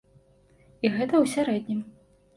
І 0.83 0.91
гэта 0.95 1.13
ў 1.23 1.25
сярэднім. 1.37 1.85